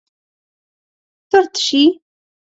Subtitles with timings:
[1.31, 1.83] طرد شي.